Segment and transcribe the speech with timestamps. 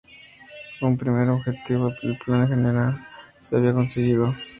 [0.81, 2.97] Un primer objetivo del plan general
[3.39, 4.35] se había conseguido.